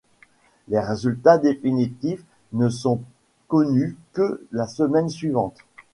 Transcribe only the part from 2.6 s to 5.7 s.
sont connus que la semaine suivante.